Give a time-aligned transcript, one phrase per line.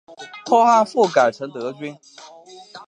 [0.47, 1.95] 后汉复改成德军。